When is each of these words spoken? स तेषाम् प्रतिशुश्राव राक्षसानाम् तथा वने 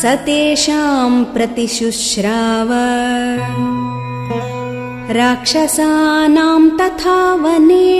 स 0.00 0.04
तेषाम् 0.26 1.24
प्रतिशुश्राव 1.32 2.70
राक्षसानाम् 5.16 6.68
तथा 6.78 7.16
वने 7.42 7.99